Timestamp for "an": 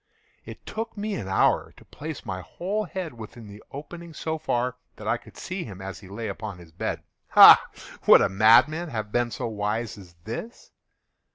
1.13-1.27